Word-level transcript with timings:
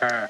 Shepard! 0.00 0.20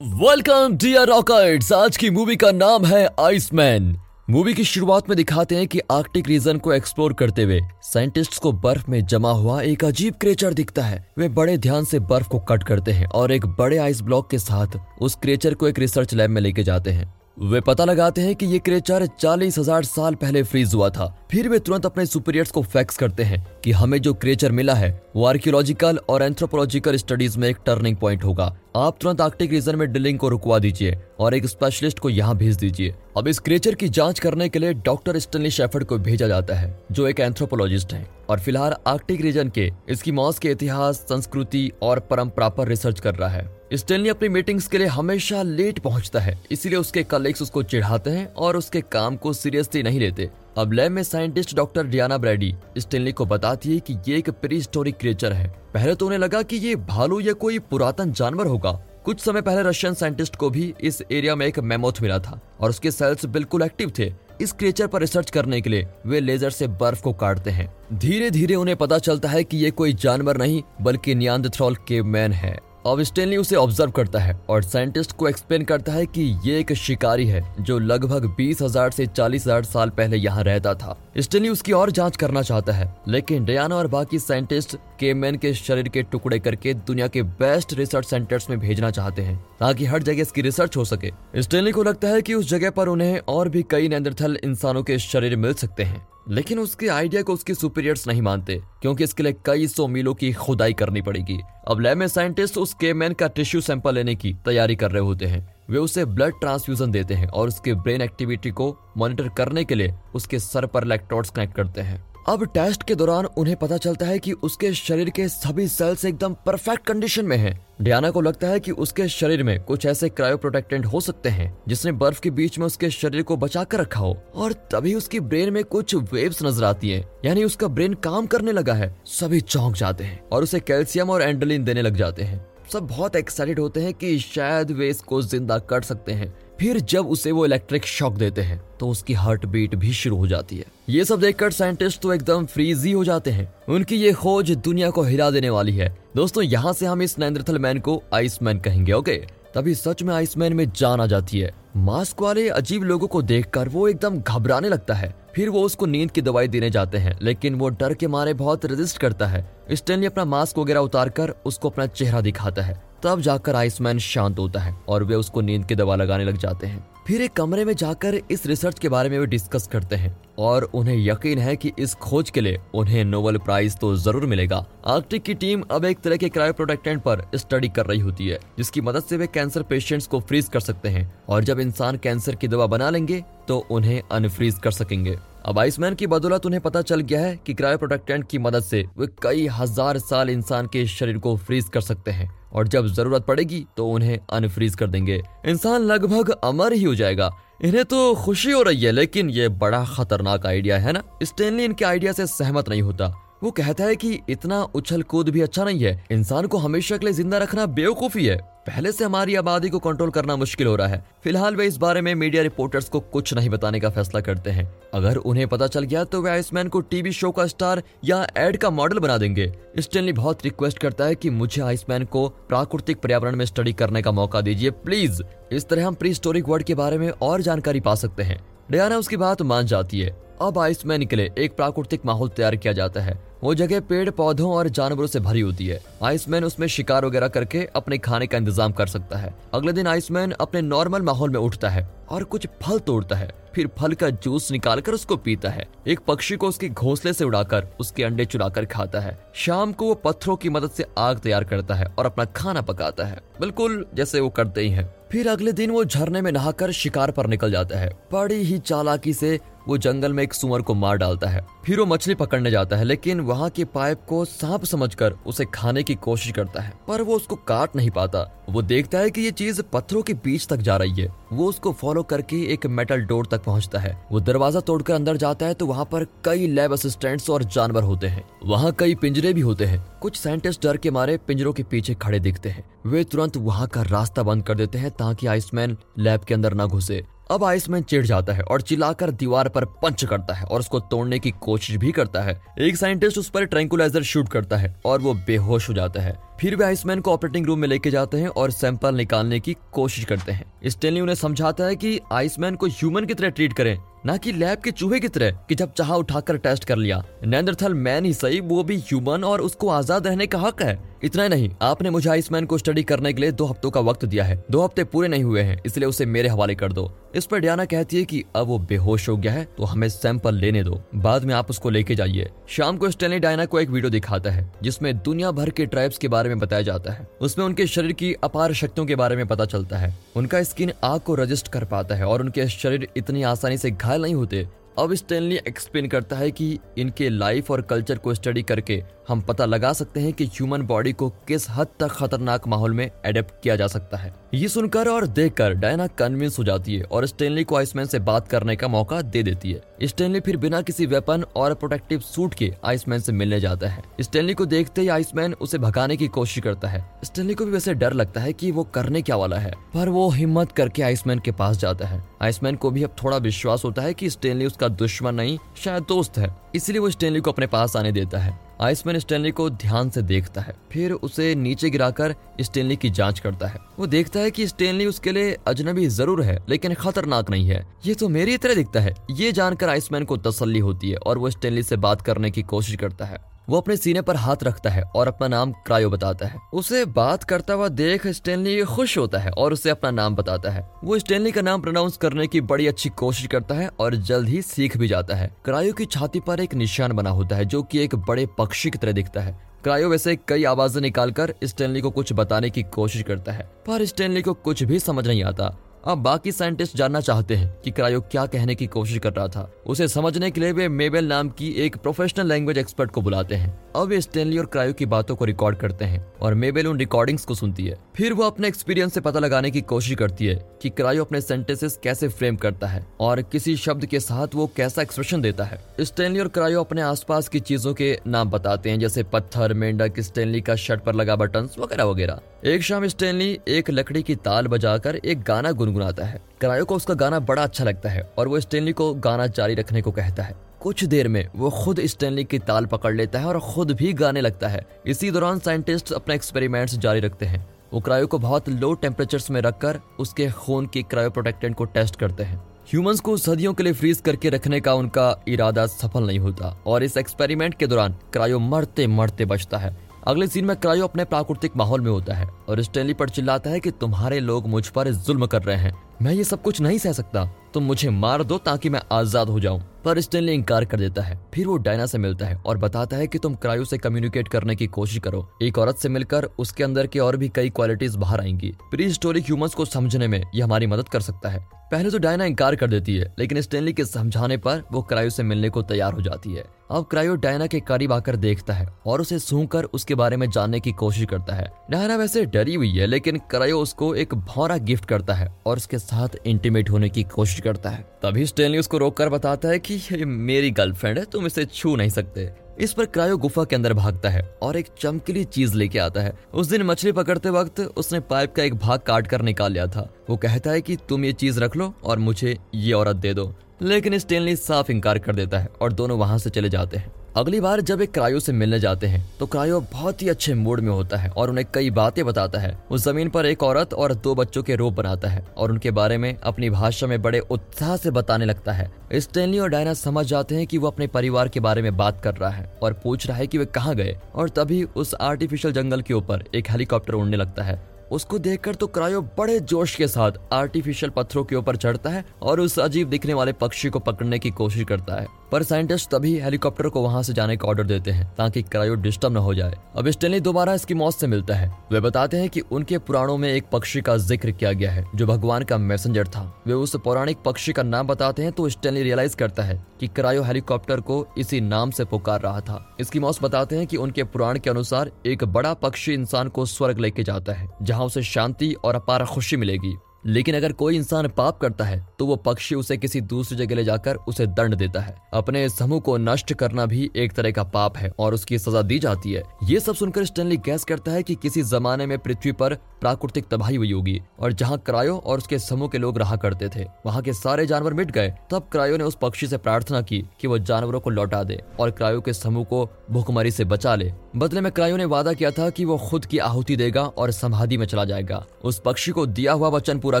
welcome 0.02 0.76
dear 0.76 1.08
rockers 1.08 1.72
आज 1.72 1.96
की 1.96 2.10
movie 2.10 2.36
का 2.36 2.52
नाम 2.52 2.86
है 2.86 3.08
आइसमैन 3.20 3.96
मूवी 4.30 4.54
की 4.54 4.64
शुरुआत 4.64 5.08
में 5.08 5.16
दिखाते 5.16 5.56
हैं 5.56 5.66
कि 5.66 5.80
आर्कटिक 5.92 6.28
रीजन 6.28 6.58
को 6.58 6.72
एक्सप्लोर 6.72 7.12
करते 7.12 7.42
हुए 7.42 7.60
साइंटिस्ट्स 7.82 8.38
को 8.38 8.52
बर्फ़ 8.52 8.84
में 8.88 9.06
जमा 9.06 9.32
हुआ 9.32 9.62
एक 9.62 9.84
अजीब 9.84 10.14
क्रेचर 10.14 10.52
दिखता 10.52 10.82
है। 10.82 11.12
वे 11.18 11.28
बड़े 11.28 11.58
ध्यान 11.58 11.84
से 11.84 11.98
बर्फ़ 11.98 12.28
को 12.28 12.38
कट 12.38 12.62
करते 12.62 12.92
हैं 12.92 13.06
और 13.06 13.32
एक 13.32 13.46
बड़े 13.46 13.78
आइस 13.78 14.00
ब्लॉक 14.00 14.30
के 14.30 14.38
साथ 14.38 14.66
उस 15.00 15.14
क्रेचर 15.14 15.54
को 15.54 15.68
एक 15.68 15.78
रिसर्च 15.78 16.14
लैब 16.14 16.30
में 16.30 16.42
लेके 16.42 16.62
जाते 16.62 16.90
हैं। 16.90 17.19
वे 17.40 17.60
पता 17.60 17.84
लगाते 17.84 18.20
हैं 18.20 18.34
कि 18.36 18.46
ये 18.46 18.58
क्रेचर 18.58 19.06
चालीस 19.18 19.58
हज़ार 19.58 19.84
साल 19.84 20.14
पहले 20.14 20.42
फ्रीज 20.42 20.74
हुआ 20.74 20.88
था। 20.90 21.06
फिर 21.30 21.48
वे 21.48 21.58
तुरंत 21.58 21.86
अपने 21.86 22.04
सुपीरियर्स 22.06 22.50
को 22.50 22.62
फैक्स 22.62 22.96
करते 22.96 23.22
हैं 23.22 23.44
कि 23.64 23.72
हमें 23.72 23.98
जो 23.98 24.12
क्रेचर 24.14 24.52
मिला 24.52 24.74
है, 24.74 24.90
वो 25.16 25.24
आर्कियोलॉजिकल 25.26 26.00
और 26.08 26.22
एंथ्रोपोलॉजिकल 26.22 26.96
स्टडीज़ 26.96 27.38
में 27.38 27.48
एक 27.48 27.58
टर्निंग 27.66 27.96
पॉइंट 27.96 28.24
होगा। 28.24 28.54
आप 28.76 28.98
तुरंत 29.00 29.20
आर्कटिक 29.20 29.50
रीजन 29.50 29.76
में 29.76 29.90
ड्रिलिंग 29.92 30.18
को 30.18 30.28
रुकवा 30.28 30.58
दीजिए 30.58 30.98
और 31.20 31.34
एक 31.34 31.46
स्पेशलिस्ट 31.46 31.98
को 31.98 32.10
यहाँ 32.10 32.36
भेज 32.36 32.56
दीजिए। 32.56 32.94
अब 33.16 33.28
इस 33.28 33.38
क्रेचर 33.38 33.74
की 33.74 33.88
जाँच 33.88 34.18
करने 34.18 34.48
के 34.48 34.58
लिए 34.58 34.72
डॉक्टर 34.74 35.18
स्टनली 35.18 35.50
शेफर्ड 35.50 35.84
को 35.84 35.98
भेजा 35.98 36.28
जाता 36.28 36.54
है, 36.54 36.78
जो 36.92 37.06
एक 37.08 37.20
एंथ्रोपोलॉजिस्ट 37.20 37.92
है। 37.92 38.06
और 38.30 38.40
फ़िलहाल 38.40 38.74
आर्कटिक 38.86 39.20
रीजन 39.20 39.48
के 39.48 39.70
इसकी 39.88 40.12
मॉस 40.12 40.38
के 40.38 40.50
इतिहास, 40.50 40.96
संस्कृति 40.98 41.70
और 41.82 42.00
परंपरा 42.00 42.48
पर 42.48 42.68
रिसर्च 42.68 43.00
कर 43.00 43.14
रहा 43.14 43.28
है। 43.28 43.48
स्टेनली 43.74 44.08
अपनी 44.08 44.28
मीटिंग्स 44.28 44.66
के 44.68 44.78
लिए 44.78 44.86
हमेशा 44.88 45.42
लेट 45.42 45.78
पहुँचता 45.78 46.20
है, 46.20 46.38
इसीलिए 46.50 46.78
उसके 46.78 47.02
कलीग्स 47.04 47.42
उसको 47.42 47.62
चिढ़ाते 47.62 48.10
हैं 48.10 48.26
और 48.26 48.56
उसके 48.56 48.80
काम 48.82 49.16
को 49.16 49.32
सीरियसली 49.32 49.82
नहीं 49.82 50.00
लेते। 50.00 50.28
अब 50.58 50.72
लैब 50.72 50.92
में 50.92 51.02
scientist 51.02 51.56
doctor 51.56 51.86
Diana 51.86 52.18
Brady 52.18 52.54
Stanley 52.78 53.12
को 53.12 53.26
बताती 53.26 53.74
है 53.74 53.80
कि 53.80 53.96
ये 54.08 54.18
एक 54.18 54.30
प्री 54.32 54.56
हिस्टोरिक 54.56 54.96
क्रिएचर 54.96 55.32
है। 55.32 55.48
पहले 55.74 55.94
तो 55.94 56.06
उन्हें 56.06 56.18
लगा 56.18 56.42
कि 56.42 56.56
ये 56.58 56.76
भालू 56.76 57.20
या 57.20 57.32
कोई 57.34 57.58
पुरातन 57.60 58.12
जानवर 58.12 58.46
होगा। 58.46 58.72
कुछ 59.04 59.20
समय 59.20 59.42
पहले 59.42 59.62
रशियन 59.62 59.94
साइंटिस्ट 59.94 60.36
को 60.36 60.50
भी 60.50 60.72
इस 60.80 61.02
एरिया 61.02 61.34
में 61.36 61.46
एक 61.46 61.58
मेमोथ 61.60 62.00
मिला 62.02 62.18
था 62.18 62.40
और 62.60 62.70
उसके 62.70 62.90
सेल्स 62.90 63.26
बिल्कुल 63.26 63.62
एक्टिव 63.62 63.92
थे। 63.98 64.12
इस 64.40 64.52
क्रिएचर 64.52 64.86
पर 64.86 65.00
रिसर्च 65.00 65.30
करने 65.30 65.60
के 65.60 65.70
लिए 65.70 65.86
वे 66.06 66.20
लेजर 66.20 66.50
से 66.50 66.66
बर्फ़ 66.66 67.02
को 67.02 67.12
काटते 67.12 67.50
हैं। 67.50 67.72
धीरे 67.92 68.30
धीरे 68.30 68.54
उन्हें 68.54 68.76
पता 68.76 68.98
चलता 68.98 69.28
है 69.28 69.44
कि 69.44 69.56
ये 69.56 69.70
कोई 69.70 69.92
जानवर 69.92 70.36
नहीं, 70.36 70.62
बल्कि 70.82 71.14
नियांदथ्रॉल 71.14 71.74
केवमैन 71.74 72.32
है। 72.32 72.69
अब 72.86 73.00
स्टेनली 73.02 73.36
उसे 73.36 73.56
ऑब्ज़र्व 73.56 73.90
करता 73.90 74.18
है 74.18 74.34
और 74.50 74.62
साइंटिस्ट 74.62 75.12
को 75.12 75.28
एक्सप्लेन 75.28 75.64
करता 75.64 75.92
है 75.92 76.04
कि 76.06 76.22
ये 76.44 76.58
एक 76.58 76.72
शिकारी 76.72 77.26
है, 77.26 77.42
जो 77.60 77.78
लगभग 77.78 78.26
बीस 78.36 78.62
हज़ार 78.62 78.90
से 78.90 79.06
चालीस 79.06 79.42
हज़ार 79.42 79.64
साल 79.64 79.90
पहले 79.90 80.16
यहाँ 80.16 80.44
रहता 80.44 80.74
था। 80.74 80.96
स्टेनली 81.18 81.48
उसकी 81.48 81.72
और 81.72 81.90
जाँच 81.90 82.16
करना 82.16 82.42
चाहता 82.42 82.72
है, 82.72 82.94
लेकिन 83.08 83.44
डयाना 83.44 83.76
और 83.76 83.86
बाकी 83.86 84.18
साइंटिस्ट 84.18 84.76
केमैन 85.00 85.36
के 85.36 85.52
शरीर 85.54 85.88
के 85.88 86.02
टुकड़े 86.02 86.38
करके 86.38 86.74
दुनिया 86.74 87.08
के 87.08 87.22
बेस्ट 87.22 87.74
रिसर्च 87.74 88.06
सेंटर्स 88.06 88.50
में 88.50 88.58
भेजना 88.58 88.90
चाहते 88.90 89.22
हैं, 89.22 89.36
ताकि 89.60 89.84
हर 89.84 90.02
जगह 90.02 90.22
इसकी 90.22 90.42
रिसर्च 90.42 90.76
हो 90.76 90.84
सके। 90.84 91.12
स्टेनली 91.36 91.72
को 91.72 91.82
लगता 91.82 92.08
है 92.08 92.22
कि 92.22 92.34
उस 92.34 92.48
जगह 92.50 92.70
पर 92.70 92.88
उन्हें 92.88 93.18
और 93.28 93.48
भी 93.48 93.64
कई 93.70 93.88
नेंदरथल 93.88 94.38
इंसानों 94.44 94.82
के 94.82 94.98
शरीर 94.98 95.36
मिल 95.36 95.54
सकते 95.54 95.82
हैं। 95.82 96.06
लेकिन 96.28 96.58
उसके 96.58 96.88
आइडिया 96.88 97.22
को 97.22 97.32
उसके 97.32 97.54
सुपीरियर्स 97.54 98.06
नहीं 98.08 98.22
मानते, 98.22 98.60
क्योंकि 98.82 99.04
इसके 99.04 99.22
लिए 99.22 99.36
कई 99.46 99.66
सौ 99.66 99.86
मीलों 99.86 100.14
की 100.14 100.32
खुदाई 100.32 100.72
करनी 100.72 101.02
पड़ेगी। 101.02 101.38
अब 101.68 101.80
लैब 101.80 101.98
में 101.98 102.06
साइंटिस्ट 102.08 102.58
उस 102.58 102.74
केमैन 102.74 103.12
का 103.12 103.28
टिश्यू 103.28 103.60
सैंपल 103.60 103.94
लेने 103.94 104.14
की 104.14 104.34
तैयारी 104.44 104.76
कर 104.76 104.90
रहे 104.90 105.02
होते 105.02 105.26
हैं। 105.26 105.46
वे 105.70 105.78
उसे 105.78 106.04
ब्लड 106.04 106.40
ट्रांसफ्यूजन 106.40 106.90
देते 106.90 107.14
हैं 107.14 107.26
और 107.26 107.48
उसके 107.48 107.74
ब्रेन 107.74 108.02
एक्टिविटी 108.02 108.50
को 108.50 108.76
मॉनिटर 108.96 109.28
करने 109.28 109.64
के 109.64 109.74
लिए 109.74 109.94
उसके 110.14 110.38
सर 110.38 110.66
पर 110.66 110.84
इलेक्ट्रोड्स 110.84 111.30
कनेक्ट 111.30 111.54
करते 111.54 111.80
हैं। 111.80 112.02
अब 112.28 112.44
टेस्ट 112.44 112.82
के 112.82 112.94
दौरान 112.94 113.24
उन्हें 113.24 113.56
पता 113.56 113.76
चलता 113.76 114.06
है 114.06 114.18
कि 114.18 114.32
उसके 114.32 114.72
शरीर 114.72 115.10
के 115.10 115.28
सभी 115.28 115.66
सेल्स 115.68 116.04
एकदम 116.04 116.34
परफेक्ट 116.46 116.86
कंडीशन 116.86 117.24
में 117.24 117.36
हैं। 117.36 117.66
डियाना 117.82 118.10
को 118.10 118.20
लगता 118.20 118.48
है 118.48 118.60
कि 118.60 118.70
उसके 118.70 119.06
शरीर 119.08 119.42
में 119.42 119.62
कुछ 119.64 119.86
ऐसे 119.86 120.08
क्रायो 120.08 120.36
प्रोटेक्टेंट 120.36 120.86
हो 120.86 121.00
सकते 121.00 121.28
हैं, 121.28 121.56
जिसने 121.68 121.92
बर्फ़ 121.92 122.20
के 122.20 122.30
बीच 122.30 122.58
में 122.58 122.66
उसके 122.66 122.90
शरीर 122.90 123.22
को 123.22 123.36
बचा 123.36 123.64
कर 123.64 123.80
रखा 123.80 124.00
हो, 124.00 124.16
और 124.34 124.52
तभी 124.52 124.94
उसकी 124.94 125.20
ब्रेन 125.20 125.52
में 125.52 125.62
कुछ 125.64 125.94
वेव्स 126.12 126.42
नज़र 126.42 126.64
आती 126.64 126.90
हैं, 126.90 127.04
यानी 127.24 127.44
उसका 127.44 127.68
ब्रेन 127.68 127.94
काम 127.94 128.26
करने 128.26 128.52
लगा 128.52 128.74
है। 128.74 128.94
सभी 129.06 129.40
चौंक 129.40 129.76
जाते 129.76 130.04
हैं, 130.04 130.22
और 130.32 130.42
उसे 130.42 130.60
कैल्शियम 130.60 131.10
और 131.10 131.22
एंडलिन 131.22 131.64
देने 131.64 131.82
लग 131.82 131.96
जाते 131.96 132.22
हैं। 132.22 132.46
सब 132.72 132.86
बहुत 132.86 133.16
एक्साइटेड 133.16 133.58
होते 133.58 133.80
हैं 133.80 133.94
कि 133.94 134.18
शायद 134.18 134.70
वे 134.70 134.88
इसको 134.88 135.22
ज़िंदा 135.22 135.58
कर 135.58 135.82
सकते 135.82 136.12
हैं। 136.12 136.32
फिर 136.60 136.78
जब 136.80 137.06
उसे 137.06 137.30
वो 137.32 137.44
इलेक्ट्रिक 137.44 137.86
शॉक 137.86 138.14
देते 138.14 138.42
हैं 138.42 138.60
तो 138.80 138.88
उसकी 138.88 139.12
हार्ट 139.14 139.44
बीट 139.46 139.74
भी 139.74 139.92
शुरू 139.92 140.16
हो 140.16 140.26
जाती 140.26 140.56
है। 140.56 140.64
ये 140.88 141.04
सब 141.04 141.20
देखकर 141.20 141.52
साइंटिस्ट 141.52 142.00
तो 142.00 142.12
एकदम 142.12 142.44
फ्रीज 142.46 142.84
ही 142.84 142.92
हो 142.92 143.04
जाते 143.04 143.30
हैं। 143.30 143.52
उनकी 143.68 143.96
ये 143.96 144.12
खोज 144.12 144.50
दुनिया 144.58 144.90
को 144.90 145.02
हिला 145.02 145.30
देने 145.30 145.50
वाली 145.50 145.72
है। 145.72 145.88
दोस्तों, 146.16 146.42
यहाँ 146.42 146.72
से 146.72 146.86
हम 146.86 147.02
इस 147.02 147.18
नैंद्रथल 147.18 147.58
मैन 147.58 147.78
को 147.78 148.02
आइसमैन 148.14 148.58
कहेंगे 148.58 148.92
ओके 148.92 149.16
तभी 149.54 149.74
सच 149.74 150.02
में 150.02 150.14
आइसमैन 150.14 150.52
में 150.52 150.64
जान 150.70 151.00
आ 151.00 151.06
जाती 151.06 151.40
है। 151.40 151.52
मास्क 151.76 152.22
वाले 152.22 152.48
अजीब 152.50 152.82
लोगों 152.82 153.06
को 153.08 153.22
देखकर 153.22 153.68
वो 153.68 153.88
एकदम 153.88 154.18
घबराने 154.18 154.68
लगता 154.68 154.94
है। 154.94 155.14
फिर 155.36 155.48
वो 155.48 155.62
उसको 155.62 155.86
नींद 155.86 156.10
की 156.10 156.22
दवाई 156.22 156.48
देने 156.48 156.70
जाते 156.70 156.98
हैं, 156.98 157.18
लेकिन 157.22 157.54
वो 157.54 157.68
डर 157.70 157.94
के 157.94 158.06
मारे 158.08 158.34
बहुत 158.34 158.64
रेजिस्ट 158.66 158.98
करता 158.98 159.26
है। 159.26 159.48
स्टेनली 159.72 160.06
अपना 160.06 160.24
मास्क 160.26 160.58
वगैरह 160.58 160.80
उतार 160.80 161.08
कर 161.10 161.34
उसको 161.46 161.70
अपना 161.70 161.86
चेहरा 161.88 162.20
दिखाता 162.20 162.62
है। 162.62 162.80
तब 163.02 163.20
जाकर 163.20 163.56
आइसमैन 163.56 163.98
शांत 163.98 164.38
होता 164.38 164.60
है 164.60 164.74
और 164.88 165.04
वे 165.04 165.14
उसको 165.14 165.40
नींद 165.40 165.64
की 165.64 165.74
दवा 165.74 165.94
लगाने 165.96 166.24
लग 166.24 166.36
जाते 166.36 166.66
हैं। 166.66 166.88
फिर 167.06 167.22
एक 167.22 167.32
कमरे 167.32 167.64
में 167.64 167.72
जाकर 167.74 168.14
इस 168.30 168.44
रिसर्च 168.46 168.78
के 168.78 168.88
बारे 168.88 169.10
में 169.10 169.18
वे 169.18 169.26
डिस्कस 169.26 169.66
करते 169.66 169.96
हैं 169.96 170.16
और 170.38 170.64
उन्हें 170.74 170.96
यकीन 170.96 171.38
है 171.38 171.54
कि 171.56 171.72
इस 171.78 171.94
खोज 171.94 172.30
के 172.30 172.40
लिए 172.40 172.58
उन्हें 172.74 173.04
नोबेल 173.04 173.38
प्राइज 173.38 173.76
तो 173.78 173.94
ज़रूर 173.96 174.26
मिलेगा। 174.26 174.64
आर्कटिक 174.86 175.22
की 175.22 175.34
टीम 175.34 175.62
अब 175.70 175.84
एक 175.84 176.00
तरह 176.00 176.16
के 176.16 176.28
क्रायो 176.28 176.52
प्रोटेक्टेंट 176.52 177.02
पर 177.02 177.24
स्टडी 177.34 177.68
कर 177.68 177.86
रही 177.86 178.00
होती 178.00 178.28
है, 178.28 178.38
जिसकी 178.58 178.80
मदद 178.80 179.02
से 179.02 179.16
वे 179.16 179.26
कैंसर 179.26 179.62
पेशेंट्स 179.62 180.06
को 180.06 180.20
फ्रीज 180.20 180.48
कर 180.48 180.60
सकते 180.60 180.88
हैं 180.88 181.12
और 181.28 181.44
जब 181.44 181.60
इंसान 181.60 181.96
कैंसर 181.98 182.34
की 182.34 182.48
दवा 182.48 182.66
बना 182.66 182.90
लेंगे 182.90 183.22
तो 183.50 183.58
उन्हें 183.70 184.00
अनफ्रीज 184.12 184.58
कर 184.58 184.70
सकेंगे। 184.72 185.16
अब 185.46 185.58
आइसमैन 185.58 185.94
की 185.94 186.06
बदौलत 186.06 186.46
उन्हें 186.46 186.60
पता 186.62 186.80
चल 186.82 187.00
गया 187.02 187.20
है 187.20 187.36
कि 187.36 187.54
क्रायो 187.54 187.78
प्रोटेक्टेंट 187.78 188.26
की 188.30 188.38
मदद 188.38 188.62
से 188.62 188.84
वे 188.98 189.06
कई 189.22 189.46
हज़ार 189.52 189.98
साल 190.00 190.30
इंसान 190.30 190.66
के 190.66 190.86
शरीर 190.88 191.18
को 191.18 191.36
फ्रीज 191.38 191.68
कर 191.68 191.80
सकते 191.80 192.10
हैं 192.10 192.28
और 192.52 192.68
जब 192.68 192.86
ज़रूरत 192.88 193.24
पड़ेगी 193.26 193.64
तो 193.76 193.86
उन्हें 193.88 194.18
अनफ्रीज 194.32 194.74
कर 194.74 194.86
देंगे। 194.86 195.22
इंसान 195.46 195.82
लगभग 195.82 196.30
अमर 196.34 196.72
ही 196.72 196.82
हो 196.84 196.94
जाएगा। 196.94 197.30
इन्हें 197.64 197.84
तो 197.84 198.14
खुशी 198.14 198.50
हो 198.50 198.62
रही 198.62 198.82
है, 198.82 198.92
लेकिन 198.92 199.30
ये 199.30 199.48
बड़ा 199.48 199.84
खतरनाक 199.86 200.46
आइडिया 200.46 200.78
है 200.78 200.92
ना? 200.92 201.02
स्टेनली 201.22 201.64
इनके 201.64 201.84
आइडिया 201.84 202.12
से 202.12 202.26
सहमत 202.28 202.68
नहीं 202.68 202.82
होता। 202.82 203.12
वो 203.42 203.50
कहता 203.50 203.84
है 203.84 203.96
कि 203.96 204.18
इतना 204.28 204.62
उछल 204.74 205.02
कूद 205.02 205.28
भी 205.28 205.40
अच्छा 205.40 205.64
नहीं 205.64 205.80
है। 205.80 206.04
इंसान 206.12 206.46
को 206.46 206.58
हमेशा 206.58 206.96
के 206.96 207.06
लिए 207.06 207.14
ज़िंदा 207.14 207.38
रखना 207.38 207.66
बेवकूफ़ी 207.68 208.26
है। 208.26 208.38
पहले 208.70 208.90
से 208.92 209.04
हमारी 209.04 209.34
आबादी 209.34 209.68
को 209.68 209.78
कंट्रोल 209.78 210.10
करना 210.10 210.34
मुश्किल 210.36 210.66
हो 210.66 210.74
रहा 210.76 210.86
है। 210.86 211.04
फ़िलहाल 211.24 211.56
वे 211.56 211.66
इस 211.66 211.76
बारे 211.76 212.00
में 212.00 212.14
मीडिया 212.14 212.42
रिपोर्टर्स 212.42 212.88
को 212.88 213.00
कुछ 213.00 213.32
नहीं 213.34 213.48
बताने 213.50 213.78
का 213.80 213.88
फैसला 213.90 214.20
करते 214.20 214.50
हैं। 214.50 214.64
अगर 214.94 215.16
उन्हें 215.16 215.46
पता 215.48 215.66
चल 215.66 215.84
गया 215.84 216.04
तो 216.04 216.20
वे 216.22 216.30
आइसमैन 216.30 216.68
को 216.68 216.80
टीवी 216.80 217.12
शो 217.12 217.30
का 217.30 217.46
स्टार 217.46 217.82
या 218.04 218.26
एड 218.36 218.56
का 218.56 218.70
मॉडल 218.70 218.98
बना 218.98 219.16
देंगे। 219.18 219.52
स्टेनली 219.78 220.12
बहुत 220.12 220.44
रिक्वेस्ट 220.44 220.78
करता 220.78 221.04
है 221.04 221.14
की 221.14 221.30
मुझे 221.30 221.62
आइसमैन 221.62 222.04
को 222.04 222.28
प्राकृतिक 222.28 223.00
पर्यावरण 223.00 223.36
में 223.36 223.44
स्टडी 223.44 223.72
करने 223.72 224.02
का 224.02 224.12
मौका 224.12 224.40
दीजिए। 224.40 224.70
प्लीज़ 224.70 225.22
इस 225.52 225.68
तरह 225.68 225.86
हम 225.86 225.94
प्री 225.94 226.14
स्टोरिक 226.14 226.48
वर्ड 226.48 226.62
के 226.62 226.74
बारे 226.74 226.98
में 226.98 227.10
और 227.10 227.40
जानकारी 227.40 227.80
पा 227.80 227.94
सकते 227.94 228.22
हैं। 228.22 228.38
डयाना, 228.70 228.96
उसकी 228.96 229.16
बात 229.16 229.42
मान 229.42 229.66
जाती 229.66 230.00
है। 230.00 230.16
अब 230.42 230.58
आइसमैन 230.58 231.06
के 231.06 231.16
लिए 231.16 231.30
एक 231.38 231.56
प्राकृतिक 231.56 232.06
माहौल 232.06 232.28
तैयार 232.28 232.56
किया 232.56 232.72
जाता 232.72 233.00
है। 233.00 233.29
वो 233.42 233.54
जगह 233.54 233.80
पेड़, 233.80 234.10
पौधों 234.10 234.50
और 234.52 234.68
जानवरों 234.68 235.06
से 235.06 235.20
भरी 235.20 235.40
होती 235.40 235.66
है। 235.66 235.80
आइसमैन 236.02 236.44
उसमें 236.44 236.66
शिकार 236.66 237.04
वगैरह 237.04 237.28
करके 237.28 237.64
अपने 237.76 237.98
खाने 237.98 238.26
का 238.26 238.38
इंतज़ाम 238.38 238.72
कर 238.72 238.86
सकता 238.86 239.18
है। 239.18 239.34
अगले 239.54 239.72
दिन 239.72 239.86
आइसमैन 239.86 240.30
अपने 240.30 240.60
नॉर्मल 240.62 241.02
माहौल 241.02 241.30
में 241.30 241.38
उठता 241.40 241.68
है 241.68 241.88
और 242.10 242.24
कुछ 242.24 242.46
फल 242.62 242.78
तोड़ता 242.78 243.16
है। 243.16 243.32
फिर 243.54 243.68
फल 243.78 243.92
का 243.92 244.08
जूस 244.10 244.50
निकालकर 244.52 244.92
उसको 244.92 245.16
पीता 245.16 245.48
है। 245.48 245.66
एक 245.86 246.00
पक्षी 246.00 246.36
को 246.36 246.48
उसके 246.48 246.68
घोंसले 246.68 247.12
से 247.12 247.24
उड़ाकर 247.24 247.66
उसके 247.80 248.04
अंडे 248.04 248.24
चुराकर 248.24 248.64
खाता 248.64 249.00
है। 249.00 249.18
शाम 249.34 249.72
को 249.72 249.86
वो 249.86 249.94
पत्थरों 249.94 250.36
की 250.36 250.48
मदद 250.48 250.70
से 250.70 250.84
आग 250.98 251.18
तैयार 251.18 251.44
करता 251.44 251.74
है 251.74 251.86
और 251.98 252.06
अपना 252.06 252.24
खाना 252.24 252.60
पकाता 252.60 253.04
है। 253.04 253.20
बिल्कुल 253.40 253.84
जैसे 253.94 254.20
वो 254.20 254.28
करते 254.28 254.60
ही 254.60 254.70
है। 254.70 254.88
फिर 255.12 255.28
अगले 255.28 255.52
दिन 255.52 255.70
वो 255.70 255.84
झरने 255.84 256.20
में 256.22 256.30
नहाकर 256.32 256.70
शिकार 256.72 257.10
पर 257.10 257.26
निकल 257.26 257.50
जाता 257.50 257.78
है। 257.78 257.90
बड़ी 258.12 258.42
ही 258.42 258.58
चालाकी 258.58 259.12
से 259.12 259.38
वो 259.68 259.76
जंगल 259.78 260.12
में 260.12 260.22
एक 260.22 260.34
सुअर 260.34 260.62
को 260.62 260.74
मार 260.74 260.96
डालता 260.96 261.28
है। 261.28 261.44
फिर 261.64 261.78
वो 261.80 261.84
मछली 261.86 262.14
पकड़ने 262.14 262.50
जाता 262.50 262.76
है, 262.76 262.84
लेकिन 262.84 263.20
वहाँ 263.20 263.48
के 263.50 263.64
पाइप 263.64 264.00
को 264.08 264.24
सांप 264.24 264.64
समझकर 264.64 265.14
उसे 265.26 265.44
खाने 265.44 265.82
की 265.82 265.94
कोशिश 265.94 266.32
करता 266.32 266.62
है, 266.62 266.72
पर 266.88 267.02
वो 267.02 267.16
उसको 267.16 267.36
काट 267.38 267.76
नहीं 267.76 267.90
पाता। 267.90 268.20
वो 268.50 268.62
देखता 268.62 268.98
है 268.98 269.10
कि 269.10 269.20
ये 269.20 269.30
चीज़ 269.30 269.60
पत्थरों 269.62 270.02
के 270.02 270.14
बीच 270.14 270.46
तक 270.46 270.56
जा 270.58 270.76
रही 270.76 271.02
है। 271.02 271.08
वो 271.32 271.48
उसको 271.48 271.72
फॉलो 271.72 272.02
करके 272.02 272.36
एक 272.52 272.66
मेटल 272.68 273.02
डोर 273.02 273.26
तक 273.26 273.44
पहुँचता 273.44 273.78
है। 273.78 273.96
वो 274.12 274.20
दरवाज़ा 274.20 274.60
तोड़कर 274.60 274.94
अंदर 274.94 275.16
जाता 275.16 275.46
है 275.46 275.54
तो 275.54 275.66
वहाँ 275.66 275.84
पर 275.84 276.06
कई 276.24 276.46
लैब 276.46 276.72
असिस्टेंट्स 276.72 277.30
और 277.30 277.44
जानवर 277.44 277.82
होते 277.82 278.06
हैं। 278.06 278.24
वहाँ 278.44 278.72
कई 278.72 278.94
पिंजरे 278.94 279.32
भी 279.32 279.40
होते 279.40 279.64
हैं। 279.64 279.84
कुछ 280.02 280.16
साइंटिस्ट 280.16 280.62
डर 280.62 280.76
के 280.76 280.90
मारे 280.90 281.16
पिंजरों 281.18 281.52
के 281.52 281.62
पीछे 281.62 281.94
खड़े 281.94 282.20
दिखते 282.20 282.48
हैं। 282.48 282.64
वे 282.86 283.04
तुरंत 283.04 283.36
वहाँ 283.36 283.66
का 283.68 283.82
रास्ता 283.82 284.22
बंद 284.22 284.42
कर 284.42 284.54
देते 284.54 284.78
हैं, 284.78 284.90
ताकि 284.90 285.26
आइसमैन 285.26 285.76
लैब 285.98 286.20
के 286.20 286.34
अंदर 286.34 286.54
न 286.54 286.66
घुसे। 286.66 287.04
अब 287.30 287.44
आइसमैन 287.44 287.82
चिढ़ 287.82 288.06
जाता 288.06 288.32
है 288.32 288.42
और 288.42 288.60
चिल्लाकर 288.60 289.10
दीवार 289.10 289.48
पर 289.48 289.64
पंच 289.64 290.04
करता 290.04 290.34
है 290.34 290.44
और 290.44 290.60
उसको 290.60 290.80
तोड़ने 290.80 291.18
की 291.18 291.30
कोशिश 291.30 291.76
भी 291.76 291.92
करता 291.92 292.22
है। 292.22 292.40
एक 292.58 292.76
साइंटिस्ट 292.76 293.18
उस 293.18 293.28
पर 293.30 293.44
ट्रैंकुलाइजर 293.44 294.02
शूट 294.02 294.28
करता 294.28 294.56
है 294.56 294.74
और 294.84 295.00
वो 295.00 295.14
बेहोश 295.14 295.68
हो 295.68 295.74
जाता 295.74 296.00
है। 296.00 296.18
फिर 296.40 296.54
वे 296.56 296.64
आइसमैन 296.64 297.00
को 297.00 297.12
ऑपरेटिंग 297.12 297.46
रूम 297.46 297.58
में 297.58 297.66
लेके 297.68 297.90
जाते 297.90 298.16
हैं 298.16 298.28
और 298.30 298.50
सैंपल 298.50 298.94
निकालने 298.94 299.40
की 299.40 299.56
कोशिश 299.72 300.04
करते 300.04 300.32
हैं। 300.32 300.70
स्टेनली 300.70 301.00
उन्हें 301.00 301.16
समझाता 301.16 301.64
है 301.64 301.76
कि 301.76 301.98
आइसमैन 302.12 302.54
को 302.54 302.66
ह्यूमन 302.68 303.04
की 303.04 303.14
तरह 303.14 303.28
ट्रीट 303.28 303.52
करें, 303.52 303.76
ना 304.06 304.16
कि 304.16 304.32
लैब 304.32 304.58
के 304.58 304.70
चूहे 304.70 305.00
की 305.00 305.08
तरह 305.08 305.30
कि 305.48 305.54
जब 305.54 305.72
चाह 305.72 305.92
उठाकर 305.92 306.36
टेस्ट 306.38 306.64
कर 306.64 306.76
लिया। 306.76 307.02
नेंदरथल 307.24 307.74
मैन 307.76 308.04
ही 308.04 308.12
सही, 308.14 308.40
वो 308.40 308.62
भी 308.64 308.76
ह्यूमन 308.78 309.24
और 309.24 309.40
उसको 309.40 309.68
आज़ाद 309.70 310.06
रहने 310.06 310.26
का 310.26 310.38
हक 310.38 310.62
है। 310.62 310.78
इतना 311.04 311.22
ही 311.22 311.28
नहीं, 311.28 311.50
आपने 311.62 311.90
मुझे 311.90 312.08
आइसमैन 312.10 312.46
को 312.46 312.56
स्टडी 312.58 312.82
करने 312.82 313.12
के 313.12 313.20
लिए 313.20 313.32
दो 313.32 313.44
हफ्तों 313.46 313.70
का 313.70 313.80
वक्त 313.80 314.04
दिया 314.04 314.24
है। 314.24 314.42
दो 314.50 314.62
हफ़्ते 314.62 314.84
पूरे 314.84 315.08
नहीं 315.08 315.24
हुए 315.24 315.42
हैं, 315.42 315.60
इसलिए 315.66 315.88
उसे 315.88 316.06
मेरे 316.06 316.28
हवाले 316.28 316.54
कर 316.54 316.72
दो। 316.72 316.90
इस 317.14 317.26
पर 317.26 317.38
डियाना 317.38 317.64
कहती 317.64 317.96
है 317.96 318.04
कि 318.04 318.22
अब 318.36 318.46
वो 318.46 318.58
बेहोश 318.60 319.08
हो 319.08 319.16
गया 319.16 319.32
है 319.32 319.44
तो 319.56 319.64
हमें 319.64 319.88
सैंपल 319.88 320.34
लेने 320.34 320.62
दो। 320.64 320.80
बाद 320.96 321.24
में 321.24 321.34
आप 321.34 321.50
उसको 321.50 321.70
लेके 321.70 321.94
जाइए। 321.94 322.30
शाम 322.48 322.76
को 322.76 322.90
स्टेनली 322.90 323.18
डायना 323.18 323.44
को 323.44 323.60
एक 323.60 323.70
वीडियो 323.70 323.90
दिखाता 323.90 324.30
है, 324.30 324.50
जिसमें 324.62 324.96
दुनिया 324.98 325.30
भर 325.32 325.50
के 325.50 325.66
ट्राइब्स 325.66 325.98
के 325.98 326.08
बारे 326.08 326.28
में 326.30 326.38
बताया 326.38 326.62
जाता 326.62 326.92
है। 326.92 327.06
उसमें 327.20 327.44
उनके 327.46 327.66
शरीर 327.66 327.92
की 327.92 328.12
अपार 328.24 328.52
शक्तियों 328.52 328.86
के 328.86 328.96
बारे 328.96 329.16
में 329.16 329.26
पता 329.26 329.44
चलता 329.44 329.76
है। 329.76 329.96
उनका 330.16 330.42
स्किन 330.42 330.72
आग 330.84 331.00
को 331.00 331.14
रजिस्ट 331.14 331.48
कर 331.48 331.64
पाता 331.64 331.94
है 331.94 332.04
और 332.04 332.20
उनके 332.20 332.46
शरीर 332.48 332.88
इतनी 332.96 333.22
आसानी 333.22 333.58
से 333.58 333.70
घायल 333.70 334.02
नहीं 334.02 334.14
होते 334.14 334.46
अब 334.78 334.94
स्टेनली 334.94 335.36
एक्सप्लेन 335.48 335.86
करता 335.88 336.16
है 336.16 336.30
कि 336.30 336.58
इनके 336.78 337.08
लाइफ 337.08 337.50
और 337.50 337.62
कल्चर 337.62 337.98
को 337.98 338.14
स्टडी 338.14 338.42
करके 338.42 338.82
हम 339.08 339.20
पता 339.20 339.44
लगा 339.44 339.72
सकते 339.72 340.00
हैं 340.00 340.12
कि 340.12 340.24
ह्यूमन 340.26 340.62
बॉडी 340.62 340.92
को 340.92 341.08
किस 341.28 341.48
हद 341.50 341.66
तक 341.80 341.88
खतरनाक 341.88 342.46
माहौल 342.48 342.72
में 342.72 342.90
एडेप्ट 343.06 343.42
किया 343.42 343.56
जा 343.56 343.66
सकता 343.66 343.96
है। 343.96 344.12
ये 344.34 344.48
सुनकर 344.48 344.88
और 344.88 345.06
देखकर 345.06 345.54
डायना 345.54 345.86
कन्विंस 345.86 346.38
हो 346.38 346.44
जाती 346.44 346.76
है 346.76 346.84
और 346.84 347.06
स्टेनली 347.06 347.44
को 347.44 347.56
आइसमैन 347.56 347.86
से 347.86 347.98
बात 347.98 348.28
करने 348.28 348.56
का 348.56 348.68
मौका 348.68 349.00
दे 349.02 349.22
देती 349.22 349.52
है। 349.52 349.62
स्टेनली 349.82 350.20
फिर 350.20 350.36
बिना 350.36 350.60
किसी 350.62 350.86
वेपन 350.86 351.24
और 351.36 351.54
प्रोटेक्टिव 351.54 352.00
सूट 352.00 352.34
के 352.34 352.52
आइसमैन 352.64 353.00
से 353.00 353.12
मिलने 353.12 353.40
जाता 353.40 353.68
है। 353.68 353.82
स्टेनली 354.00 354.34
को 354.34 354.46
देखते 354.46 354.80
ही 354.80 354.88
आइसमैन 354.88 355.34
उसे 355.34 355.58
भगाने 355.58 355.96
की 355.96 356.08
कोशिश 356.08 356.42
करता 356.44 356.68
है। 356.68 356.84
स्टेनली 357.04 357.34
को 357.34 357.44
भी 357.44 357.52
वैसे 357.52 357.74
डर 357.74 357.92
लगता 357.92 358.20
है 358.20 358.32
की 358.32 358.50
वो 358.50 358.64
करने 358.64 359.02
क्या 359.02 359.16
वाला 359.16 359.38
है, 359.38 359.52
पर 359.74 359.88
वो 359.88 360.08
हिम्मत 360.10 360.52
करके 360.52 360.82
आइसमैन 360.82 361.18
के 361.18 361.32
पास 361.32 361.58
जाता 361.58 361.86
है। 361.86 362.02
आइसमैन 362.22 362.56
को 362.56 362.70
भी 362.70 362.82
अब 362.82 362.94
थोड़ा 363.02 363.16
विश्वास 363.16 363.64
होता 363.64 363.82
है 363.82 363.94
की 363.94 364.10
स्टेनली 364.10 364.46
उसका 364.60 364.68
दुश्मन 364.68 365.14
नहीं, 365.14 365.38
शायद 365.56 365.82
दोस्त 365.82 366.18
है। 366.18 366.28
इसलिए 366.54 366.78
वो 366.78 366.90
स्टेनली 366.90 367.20
को 367.20 367.32
अपने 367.32 367.46
पास 367.46 367.76
आने 367.76 367.92
देता 367.92 368.18
है। 368.18 368.38
आइसमैन 368.62 368.98
स्टेनली 368.98 369.30
को 369.30 369.48
ध्यान 369.50 369.90
से 369.90 370.02
देखता 370.02 370.40
है। 370.40 370.54
फिर 370.72 370.92
उसे 370.92 371.34
नीचे 371.34 371.70
गिराकर 371.70 372.14
स्टेनली 372.40 372.76
की 372.76 372.90
जाँच 372.90 373.20
करता 373.20 373.46
है। 373.46 373.60
वो 373.78 373.86
देखता 373.86 374.20
है 374.20 374.30
कि 374.30 374.46
स्टेनली 374.46 374.86
उसके 374.86 375.12
लिए 375.12 375.36
अजनबी 375.46 375.86
ज़रूर 375.86 376.22
है, 376.22 376.38
लेकिन 376.48 376.74
खतरनाक 376.74 377.30
नहीं 377.30 377.48
है। 377.48 377.64
ये 377.86 377.94
तो 377.94 378.08
मेरी 378.08 378.36
तरह 378.36 378.54
दिखता 378.54 378.80
है। 378.80 378.94
ये 379.10 379.32
जानकर 379.32 379.68
आइसमैन 379.68 380.04
को 380.04 380.16
तसल्ली 380.16 380.58
होती 380.58 380.90
है 380.90 380.96
और 380.96 381.18
वो 381.18 381.30
स्टेनली 381.30 381.62
से 381.62 381.76
बात 381.76 382.02
करने 382.02 382.30
की 382.30 382.42
कोशिश 382.42 382.76
करता 382.76 383.04
है। 383.04 383.29
वो 383.50 383.56
अपने 383.56 383.76
सीने 383.76 384.00
पर 384.02 384.16
हाथ 384.16 384.42
रखता 384.44 384.70
है 384.70 384.82
और 384.96 385.08
अपना 385.08 385.28
नाम 385.28 385.52
क्रायो 385.66 385.88
बताता 385.90 386.26
है। 386.26 386.38
उसे 386.52 386.84
बात 386.88 387.24
करता 387.24 387.54
हुआ 387.54 387.68
देख 387.70 388.06
स्टेनली 388.08 388.62
खुश 388.64 388.96
होता 388.98 389.18
है 389.18 389.30
और 389.30 389.52
उसे 389.52 389.70
अपना 389.70 389.90
नाम 389.90 390.14
बताता 390.14 390.50
है। 390.50 390.64
वो 390.84 390.98
स्टेनली 390.98 391.32
का 391.32 391.42
नाम 391.42 391.60
प्रोनाउंस 391.60 391.96
करने 391.96 392.26
की 392.26 392.40
बड़ी 392.42 392.66
अच्छी 392.66 392.88
कोशिश 392.90 393.26
करता 393.26 393.54
है 393.54 393.68
और 393.80 393.94
जल्द 393.94 394.28
ही 394.28 394.42
सीख 394.42 394.76
भी 394.76 394.88
जाता 394.88 395.16
है। 395.16 395.30
क्रायो 395.44 395.72
की 395.72 395.86
छाती 395.86 396.20
पर 396.20 396.40
एक 396.40 396.54
निशान 396.54 396.92
बना 396.92 397.10
होता 397.10 397.36
है 397.36 397.44
जो 397.44 397.62
की 397.62 397.78
एक 397.78 397.94
बड़े 397.98 398.26
पक्षी 398.38 398.70
की 398.70 398.78
तरह 398.78 398.92
दिखता 398.92 399.20
है। 399.20 399.38
क्रायो 399.64 399.88
वैसे 399.88 400.16
कई 400.28 400.44
आवाज़ें 400.44 400.80
निकालकर 400.82 401.34
स्टेनली 401.44 401.80
को 401.80 401.90
कुछ 401.90 402.12
बताने 402.12 402.50
की 402.50 402.62
कोशिश 402.74 403.02
करता 403.02 403.32
है, 403.32 403.50
पर 403.66 403.84
स्टेनली 403.84 404.22
को 404.22 404.34
कुछ 404.34 404.62
भी 404.62 404.78
समझ 404.78 405.06
नहीं 405.06 405.24
आता। 405.24 405.56
अब 405.84 405.98
बाकी 405.98 406.32
साइंटिस्ट 406.32 406.76
जानना 406.76 407.00
चाहते 407.00 407.34
हैं 407.34 407.60
कि 407.64 407.70
क्रायो 407.70 408.00
क्या 408.00 408.26
कहने 408.26 408.54
की 408.54 408.66
कोशिश 408.66 408.98
कर 408.98 409.12
रहा 409.12 409.28
था। 409.28 409.52
उसे 409.66 409.88
समझने 409.88 410.30
के 410.30 410.40
लिए 410.40 410.52
वे 410.52 410.68
मेबेल 410.68 411.06
नाम 411.08 411.28
की 411.28 411.50
एक 411.50 411.76
प्रोफेशनल 411.76 412.26
लैंग्वेज 412.26 412.58
एक्सपर्ट 412.58 412.90
को 412.90 413.00
बुलाते 413.00 413.34
हैं। 413.34 413.69
अब 413.76 413.88
वे 413.88 414.00
स्टेनली 414.00 414.38
और 414.38 414.46
क्रायो 414.46 414.72
की 414.72 414.86
बातों 414.86 415.16
को 415.16 415.24
रिकॉर्ड 415.24 415.56
करते 415.56 415.84
हैं 415.84 416.04
और 416.22 416.34
मेबेल 416.34 416.66
उन 416.66 416.78
रिकॉर्डिंग्स 416.78 417.24
को 417.24 417.34
सुनती 417.34 417.66
है। 417.66 417.76
फिर 417.96 418.12
वो 418.12 418.24
अपने 418.24 418.48
एक्सपीरियंस 418.48 418.94
से 418.94 419.00
पता 419.00 419.18
लगाने 419.18 419.50
की 419.50 419.60
कोशिश 419.60 419.96
करती 419.98 420.26
है 420.26 420.34
कि 420.62 420.70
क्रायो 420.70 421.04
अपने 421.04 421.20
सेंटेंसेस 421.20 421.78
कैसे 421.82 422.08
फ्रेम 422.08 422.36
करता 422.36 422.66
है 422.66 422.84
और 423.00 423.22
किसी 423.22 423.56
शब्द 423.56 423.86
के 423.86 424.00
साथ 424.00 424.34
वो 424.34 424.50
कैसा 424.56 424.82
एक्सप्रेशन 424.82 425.20
देता 425.20 425.44
है। 425.44 425.60
स्टेनली 425.80 426.20
और 426.20 426.28
क्रायो 426.28 426.60
अपने 426.60 426.82
आसपास 426.82 427.28
की 427.28 427.40
चीज़ों 427.40 427.74
के 427.74 427.98
नाम 428.06 428.30
बताते 428.30 428.70
हैं, 428.70 428.80
जैसे 428.80 429.02
पत्थर, 429.02 429.54
मेंढक 429.54 430.00
स्टेनली 430.00 430.40
का 430.40 430.56
शर्ट 430.56 430.82
पर 430.82 430.94
लगा 430.94 431.16
बटन 431.16 431.48
वगैरह 431.58 431.84
वगैरह। 431.84 432.20
एक 432.44 432.62
शाम 432.62 432.86
स्टेनली 432.86 433.38
एक 433.48 433.70
लकड़ी 433.70 434.02
की 434.02 434.16
ताल 434.16 434.46
बजाकर 434.46 434.96
एक 434.96 435.22
गाना 435.22 435.52
गुनगुनाता 435.52 436.04
है। 436.04 436.22
क्रायो 436.40 436.64
को 436.64 436.76
उसका 436.76 436.94
गाना 436.94 437.18
बड़ा 437.20 437.42
अच्छा 437.42 437.64
लगता 437.64 437.88
है 437.88 438.10
और 438.18 438.28
वो 438.28 438.40
स्टेनली 438.40 438.72
को 438.72 438.94
गाना 438.94 439.26
जारी 439.26 439.54
रखने 439.54 439.82
को 439.82 439.90
कहता 439.90 440.22
है। 440.22 440.49
कुछ 440.62 440.84
देर 440.84 441.08
में 441.08 441.24
वो 441.36 441.50
खुद 441.50 441.80
स्टैनली 441.80 442.24
की 442.24 442.38
ताल 442.38 442.66
पकड़ 442.66 442.94
लेता 442.94 443.18
है 443.18 443.26
और 443.26 443.38
खुद 443.42 443.70
भी 443.72 443.92
गाने 443.92 444.20
लगता 444.20 444.48
है। 444.48 444.66
इसी 444.86 445.10
दौरान 445.10 445.38
साइंटिस्ट 445.38 445.92
अपने 445.92 446.14
एक्सपेरिमेंट्स 446.14 446.74
जारी 446.76 447.00
रखते 447.00 447.26
हैं। 447.26 447.46
वो 447.72 447.80
क्रायो 447.80 448.06
को 448.06 448.18
बहुत 448.18 448.48
लो 448.48 448.72
टेम्परेचर्स 448.74 449.30
में 449.30 449.40
रखकर 449.40 449.80
उसके 450.00 450.28
खून 450.30 450.66
की 450.66 450.82
क्रायो 450.82 451.10
प्रोटेक्टेंट 451.10 451.56
को 451.56 451.64
टेस्ट 451.66 451.96
करते 451.96 452.22
हैं। 452.22 452.36
ह्यूमंस 452.70 453.00
को 453.00 453.16
सदियों 453.16 453.52
के 453.54 453.62
लिए 453.62 453.72
फ्रीज 453.72 454.00
करके 454.00 454.30
रखने 454.30 454.60
का 454.60 454.74
उनका 454.74 455.14
इरादा 455.28 455.66
सफल 455.66 456.06
नहीं 456.06 456.18
होता 456.18 456.56
और 456.66 456.82
इस 456.82 456.96
एक्सपेरिमेंट 456.96 457.54
के 457.54 457.66
दौरान 457.66 457.96
क्रायो 458.12 458.38
मरते 458.38 458.86
मरते 458.86 459.24
बचता 459.24 459.58
है। 459.58 459.76
अगले 460.06 460.26
सीन 460.26 460.44
में 460.44 460.56
क्रायो 460.56 460.84
अपने 460.84 461.04
प्राकृतिक 461.04 461.56
माहौल 461.56 461.80
में 461.80 461.90
होता 461.90 462.14
है 462.14 462.28
और 462.48 462.62
स्टेनली 462.62 462.94
पर 462.94 463.08
चिल्लाता 463.08 463.50
है 463.50 463.60
कि 463.60 463.70
तुम्हारे 463.70 464.20
लोग 464.20 464.46
मुझ 464.48 464.66
पर 464.68 464.90
जुल्म 464.90 465.26
कर 465.26 465.42
रहे 465.42 465.56
हैं। 465.56 465.72
मैं 466.02 466.12
ये 466.12 466.24
सब 466.24 466.42
कुछ 466.42 466.60
नहीं 466.60 466.78
सह 466.78 466.92
सकता। 466.92 467.24
तुम 467.54 467.64
मुझे 467.64 467.90
मार 467.90 468.22
दो 468.22 468.38
ताकि 468.38 468.68
मैं 468.68 468.80
आज़ाद 468.92 469.28
हो 469.28 469.40
जाऊँ। 469.40 469.62
पर 469.84 470.00
स्टेनली 470.00 470.32
इंकार 470.32 470.64
कर 470.64 470.78
देता 470.78 471.02
है। 471.02 471.18
फिर 471.34 471.46
वो 471.46 471.56
डायना 471.56 471.86
से 471.86 471.98
मिलता 471.98 472.26
है 472.26 472.36
और 472.36 472.58
बताता 472.58 472.96
है 472.96 473.06
कि 473.06 473.18
तुम 473.18 473.34
क्रायो 473.34 473.64
से 473.64 473.78
कम्युनिकेट 473.78 474.28
करने 474.28 474.56
की 474.56 474.66
कोशिश 474.66 474.98
करो। 474.98 475.28
एक 475.42 475.58
औरत 475.58 475.76
से 475.76 475.88
मिलकर 475.88 476.24
उसके 476.38 476.64
अंदर 476.64 476.86
के 476.86 476.98
और 476.98 477.16
भी 477.16 477.28
कई 477.28 477.50
क्वालिटीज 477.50 477.96
बाहर 477.96 478.20
आएँगी। 478.20 478.52
प्री 478.70 478.84
हिस्टोरिक 478.84 479.24
ह्यूमंस 479.24 479.54
को 479.54 479.64
समझने 479.64 480.08
में 480.08 480.22
यह 480.34 480.44
हमारी 480.44 480.66
मदद 480.66 480.88
कर 480.88 481.00
सकता 481.00 481.28
है। 481.28 481.48
पहले 481.72 481.90
तो 481.90 481.98
डायना 481.98 482.24
इंकार 482.24 482.54
कर 482.56 482.66
देती 482.66 482.96
है, 482.96 483.14
लेकिन 483.18 483.40
स्टेनली 483.40 483.72
के 483.72 483.84
समझाने 483.84 484.36
पर 484.36 484.62
वो 484.72 484.82
क्रायो 484.82 485.10
से 485.10 485.22
मिलने 485.22 485.48
को 485.48 485.62
तैयार 485.62 485.92
हो 485.92 486.02
जाती 486.02 486.34
है। 486.34 486.44
अब 486.70 486.86
क्रायो 486.90 487.14
डायना 487.14 487.46
के 487.46 487.60
करीब 487.60 487.92
आकर 487.92 488.16
देखता 488.16 488.54
है 488.54 488.66
और 488.86 489.00
उसे 489.00 489.18
सूंघ 489.18 489.48
कर 489.48 489.64
उसके 489.64 489.94
बारे 489.94 490.16
में 490.16 490.28
जानने 490.30 490.60
की 490.60 490.72
कोशिश 490.72 491.06
करता 491.10 491.34
है। 491.34 491.50
डायना 491.70 491.96
वैसे 491.96 492.24
डरी 492.24 492.54
हुई 492.54 492.70
है, 492.70 492.86
लेकिन 492.86 493.18
क्रायो 493.30 493.60
उसको 493.60 493.94
एक 493.94 494.14
भौरा 494.14 494.56
गिफ्ट 494.56 494.84
करता 494.84 495.14
है 495.14 495.34
और 495.46 495.56
उसके 495.56 495.78
साथ 495.78 496.08
इंटीमेट 496.26 496.70
होने 496.70 496.88
की 496.88 497.02
कोशिश 497.02 497.40
करता 497.40 497.70
है। 497.70 497.82
तभी 498.02 498.26
स्टेनली 498.26 498.58
उसको 498.58 498.78
रोक 498.78 498.96
कर 498.96 499.08
बताता 499.08 499.48
है 499.48 499.58
कि 499.58 499.69
ये 499.70 500.04
मेरी 500.04 500.50
गर्लफ्रेंड 500.50 500.98
है, 500.98 501.04
तुम 501.04 501.26
इसे 501.26 501.44
छू 501.44 501.76
नहीं 501.76 501.90
सकते। 501.90 502.30
इस 502.60 502.72
पर 502.72 502.84
क्रायो 502.84 503.16
गुफा 503.16 503.44
के 503.44 503.56
अंदर 503.56 503.72
भागता 503.72 504.08
है 504.08 504.38
और 504.42 504.56
एक 504.56 504.66
चमकीली 504.78 505.24
चीज़ 505.24 505.54
लेके 505.54 505.78
आता 505.78 506.00
है। 506.00 506.12
उस 506.34 506.46
दिन 506.46 506.62
मछली 506.62 506.92
पकड़ते 506.92 507.30
वक्त 507.30 507.60
उसने 507.60 508.00
पाइप 508.00 508.34
का 508.34 508.42
एक 508.42 508.54
भाग 508.54 508.80
काट 508.80 509.06
कर 509.06 509.22
निकाल 509.22 509.52
लिया 509.52 509.66
था। 509.66 509.94
वो 510.10 510.16
कहता 510.16 510.50
है 510.50 510.60
कि 510.60 510.76
तुम 510.76 511.04
ये 511.04 511.12
चीज़ 511.12 511.40
रख 511.40 511.56
लो 511.56 511.74
और 511.84 511.98
मुझे 511.98 512.38
ये 512.54 512.72
औरत 512.72 512.96
दे 512.96 513.14
दो। 513.14 513.34
लेकिन 513.62 513.98
स्टेनली 513.98 514.36
साफ़ 514.36 514.70
इंकार 514.72 514.98
कर 514.98 515.14
देता 515.14 515.38
है 515.38 515.48
और 515.60 515.72
दोनों 515.72 515.98
वहाँ 515.98 516.18
से 516.18 516.30
चले 516.30 516.48
जाते 516.48 516.76
हैं। 516.76 516.92
अगली 517.16 517.40
बार 517.40 517.60
जब 517.60 517.80
एक 517.82 517.92
क्रायो 517.92 518.18
से 518.20 518.32
मिलने 518.32 518.58
जाते 518.60 518.86
हैं 518.86 519.02
तो 519.18 519.26
क्रायो 519.26 519.60
बहुत 519.72 520.02
ही 520.02 520.08
अच्छे 520.08 520.34
मूड 520.34 520.60
में 520.60 520.70
होता 520.72 520.96
है 520.96 521.08
और 521.10 521.30
उन्हें 521.30 521.46
कई 521.54 521.70
बातें 521.70 522.04
बताता 522.06 522.38
है। 522.38 522.52
उस 522.70 522.84
ज़मीन 522.84 523.08
पर 523.10 523.26
एक 523.26 523.42
औरत 523.42 523.74
और 523.74 523.94
दो 523.94 524.14
बच्चों 524.14 524.42
के 524.42 524.56
रोप 524.56 524.74
बनाता 524.74 525.08
है 525.08 525.24
और 525.36 525.52
उनके 525.52 525.70
बारे 525.70 525.98
में 525.98 526.14
अपनी 526.14 526.50
भाषा 526.50 526.86
में 526.86 527.00
बड़े 527.02 527.20
उत्साह 527.20 527.76
से 527.76 527.90
बताने 527.90 528.24
लगता 528.24 528.52
है। 528.52 528.70
स्टेनली 528.94 529.38
और 529.38 529.48
डायना 529.48 529.74
समझ 529.74 530.06
जाते 530.06 530.36
हैं 530.36 530.46
कि 530.46 530.58
वो 530.58 530.66
अपने 530.66 530.86
परिवार 530.86 531.28
के 531.28 531.40
बारे 531.40 531.62
में 531.62 531.76
बात 531.76 532.00
कर 532.00 532.14
रहा 532.14 532.30
है 532.30 532.50
और 532.62 532.80
पूछ 532.84 533.06
रहा 533.06 533.16
है 533.16 533.26
कि 533.26 533.38
वे 533.38 533.46
कहाँ 533.46 533.74
गए 533.74 533.98
और 534.14 534.28
तभी 534.28 534.62
उस 534.64 534.94
आर्टिफिशियल 535.00 535.54
जंगल 535.54 535.82
के 535.82 535.94
ऊपर 535.94 536.24
एक 536.34 536.50
हेलीकॉप्टर 536.50 536.94
उड़ने 536.94 537.16
लगता 537.16 537.42
है। 537.42 537.62
उसको 537.92 538.18
देखकर 538.18 538.54
तो 538.54 538.66
क्रायो 538.66 539.00
बड़े 539.18 539.40
जोश 539.40 539.74
के 539.76 539.88
साथ 539.88 540.12
आर्टिफिशियल 540.32 540.90
पत्थरों 540.90 541.24
के 541.24 541.36
ऊपर 541.36 541.56
चढ़ता 541.56 541.90
है 541.90 542.04
और 542.22 542.40
उस 542.40 542.58
अजीब 542.58 542.90
दिखने 542.90 543.14
वाले 543.14 543.32
पक्षी 543.32 543.68
को 543.68 543.78
पकड़ने 543.78 544.18
की 544.18 544.30
कोशिश 544.30 544.64
करता 544.64 545.00
है। 545.00 545.06
पर 545.32 545.42
साइंटिस्ट 545.42 545.90
तभी 545.90 546.14
हेलीकॉप्टर 546.20 546.68
को 546.68 546.80
वहाँ 546.82 547.02
से 547.02 547.12
जाने 547.12 547.36
का 547.36 547.48
ऑर्डर 547.48 547.64
देते 547.64 547.90
हैं, 547.90 548.06
ताकि 548.16 548.42
क्रायो 548.42 548.74
डिस्टर्ब 548.76 549.12
न 549.12 549.16
हो 549.18 549.34
जाए। 549.34 549.58
अब 549.76 549.88
स्टेनली 549.90 550.20
दोबारा 550.20 550.54
इसकी 550.54 550.74
मौत 550.74 550.94
से 550.94 551.06
मिलता 551.06 551.34
है। 551.34 551.50
वे 551.72 551.80
बताते 551.80 552.16
हैं 552.16 552.28
कि 552.28 552.40
उनके 552.42 552.78
पुराणों 552.80 553.16
में 553.16 553.28
एक 553.28 553.48
पक्षी 553.52 553.80
का 553.80 553.96
ज़िक्र 553.98 554.30
किया 554.30 554.52
गया 554.52 554.70
है, 554.70 554.84
जो 554.94 555.06
भगवान 555.06 555.44
का 555.44 555.58
मैसेंजर 555.58 556.06
था। 556.06 556.22
वे 556.46 556.52
उस 556.54 556.76
पौराणिक 556.84 557.18
पक्षी 557.24 557.52
का 557.52 557.62
नाम 557.62 557.86
बताते 557.86 558.22
हैं 558.22 558.32
तो 558.32 558.48
स्टेनली 558.48 558.82
रियलाइज़ 558.82 559.16
करता 559.16 559.42
है 559.42 559.60
कि 559.80 559.88
क्रायो 559.88 560.22
हेलीकॉप्टर 560.22 560.80
को 560.80 561.06
इसी 561.18 561.40
नाम 561.40 561.70
से 561.70 561.84
पुकार 561.84 562.20
रहा 562.20 562.40
था। 562.40 562.76
इसकी 562.80 562.98
मौस 562.98 563.22
बताते 563.22 563.56
हैं 563.56 563.66
कि 563.66 563.76
उनके 563.76 564.04
पुराण 564.04 564.38
के 564.38 564.50
अनुसार 564.50 564.90
एक 565.06 565.24
बड़ा 565.26 565.54
पक्षी 565.56 565.92
इंसान 565.94 566.28
को 566.28 566.46
स्वर्ग 566.46 566.78
लेके 566.78 567.02
जाता 567.02 567.32
है, 567.32 567.48
जहाँ 567.62 567.86
उसे 567.86 568.02
शांति 568.04 568.52
और 568.54 568.74
अपार 568.74 569.04
खुशी 569.04 569.36
मिलेगी। 569.36 569.76
लेकिन 570.04 570.36
अगर 570.36 570.52
कोई 570.52 570.76
इंसान 570.76 571.08
पाप 571.08 571.38
करता 571.38 571.64
है 571.64 571.86
तो 571.98 572.06
वो 572.06 572.16
पक्षी 572.16 572.54
उसे 572.54 572.76
किसी 572.76 573.00
दूसरी 573.02 573.38
जगह 573.38 573.54
ले 573.54 573.64
जाकर 573.64 573.96
उसे 574.08 574.26
दंड 574.26 574.54
देता 574.54 574.80
है। 574.80 574.94
अपने 575.14 575.48
समूह 575.48 575.80
को 575.80 575.96
नष्ट 575.98 576.32
करना 576.34 576.66
भी 576.66 576.90
एक 576.96 577.12
तरह 577.12 577.30
का 577.30 577.44
पाप 577.44 577.76
है 577.76 577.92
और 577.98 578.14
उसकी 578.14 578.38
सजा 578.38 578.62
दी 578.62 578.78
जाती 578.78 579.12
है। 579.12 579.22
ये 579.44 579.60
सब 579.60 579.74
सुनकर 579.74 580.04
स्टैनली 580.04 580.36
गैस 580.36 580.64
करता 580.64 580.92
है 580.92 581.02
कि 581.02 581.14
किसी 581.14 581.42
जमाने 581.42 581.86
में 581.86 581.98
पृथ्वी 581.98 582.32
पर 582.32 582.54
प्राकृतिक 582.80 583.26
तबाही 583.30 583.56
हुई 583.56 583.72
होगी 583.72 584.00
और 584.20 584.32
जहाँ 584.32 584.58
क्रायो 584.58 584.96
और 584.96 585.18
उसके 585.18 585.38
समूह 585.38 585.68
के 585.68 585.78
लोग 585.78 585.98
रहा 585.98 586.16
करते 586.16 586.48
थे, 586.48 586.64
वहाँ 586.86 587.02
के 587.02 587.12
सारे 587.12 587.46
जानवर 587.46 587.74
मिट 587.74 587.90
गए। 587.90 588.14
तब 588.30 588.48
क्रायो 588.52 588.76
ने 588.76 588.84
उस 588.84 588.96
पक्षी 589.02 589.26
से 589.26 589.38
प्रार्थना 589.38 589.80
की 589.82 590.02
कि 590.20 590.28
वो 590.28 590.38
जानवरों 590.40 590.80
को 590.80 590.90
लौटा 590.90 591.22
दे 591.24 591.40
और 591.60 591.70
क्रायो 591.70 592.00
के 592.00 592.12
समूह 592.12 592.44
को 592.44 592.68
भूखमरी 592.90 593.30
से 593.30 593.44
बचा 593.44 593.74
ले। 593.74 593.92
बदले 594.16 594.40
में 594.40 594.50
क्रायो 594.52 594.76
ने 594.76 594.84
वादा 594.84 595.12
किया 595.12 595.30
था 595.30 595.48
कि 595.50 595.64
वो 595.64 595.76
खुद 595.80 596.04
की 596.04 596.18
आहुति 596.18 596.54
देगा 596.56 596.82
और 596.82 597.10
समाधि 597.10 597.56
में 597.56 597.64
चला 597.66 597.84
जाएगा। 597.84 598.24
उस 598.44 598.58
पक्षी 598.60 598.90
को 598.92 599.04
दिया 599.06 599.32
हुआ 599.32 599.48
वचन 599.48 599.78
पूरा 599.78 600.00